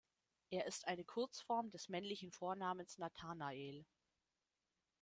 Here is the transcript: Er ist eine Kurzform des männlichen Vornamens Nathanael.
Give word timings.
Er 0.49 0.65
ist 0.65 0.87
eine 0.87 1.03
Kurzform 1.03 1.69
des 1.69 1.87
männlichen 1.87 2.31
Vornamens 2.31 2.97
Nathanael. 2.97 3.85